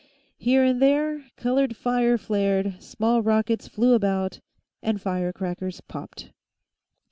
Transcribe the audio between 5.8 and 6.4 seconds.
popped.